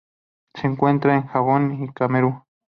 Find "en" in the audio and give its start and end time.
1.15-1.27